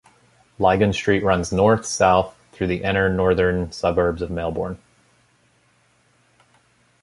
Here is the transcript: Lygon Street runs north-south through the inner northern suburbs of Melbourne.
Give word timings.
Lygon 0.57 0.93
Street 0.93 1.23
runs 1.23 1.51
north-south 1.51 2.35
through 2.53 2.65
the 2.65 2.81
inner 2.81 3.07
northern 3.07 3.71
suburbs 3.71 4.23
of 4.23 4.31
Melbourne. 4.31 4.79